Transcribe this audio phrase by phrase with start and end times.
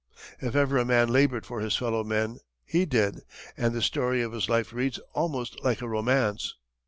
[0.39, 3.21] If ever a man labored for his fellow men, he did,
[3.55, 6.55] and the story of his life reads almost like a romance.